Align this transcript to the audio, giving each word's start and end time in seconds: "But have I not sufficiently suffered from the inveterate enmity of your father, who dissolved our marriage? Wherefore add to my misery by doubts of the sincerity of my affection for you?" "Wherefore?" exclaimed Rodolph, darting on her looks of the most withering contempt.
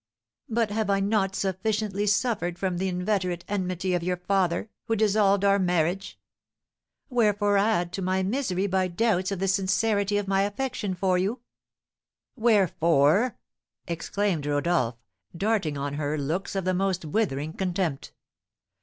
"But 0.49 0.71
have 0.71 0.89
I 0.89 0.99
not 0.99 1.35
sufficiently 1.35 2.07
suffered 2.07 2.57
from 2.57 2.79
the 2.79 2.87
inveterate 2.87 3.45
enmity 3.47 3.93
of 3.93 4.01
your 4.01 4.17
father, 4.17 4.67
who 4.85 4.95
dissolved 4.95 5.45
our 5.45 5.59
marriage? 5.59 6.19
Wherefore 7.11 7.55
add 7.59 7.93
to 7.93 8.01
my 8.01 8.23
misery 8.23 8.65
by 8.65 8.87
doubts 8.87 9.31
of 9.31 9.37
the 9.37 9.47
sincerity 9.47 10.17
of 10.17 10.27
my 10.27 10.41
affection 10.41 10.95
for 10.95 11.19
you?" 11.19 11.41
"Wherefore?" 12.35 13.37
exclaimed 13.87 14.47
Rodolph, 14.47 14.97
darting 15.37 15.77
on 15.77 15.93
her 15.93 16.17
looks 16.17 16.55
of 16.55 16.65
the 16.65 16.73
most 16.73 17.05
withering 17.05 17.53
contempt. 17.53 18.11